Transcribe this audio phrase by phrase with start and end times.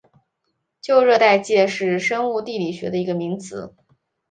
[0.81, 3.75] 旧热带界是生物地理学的一个名词。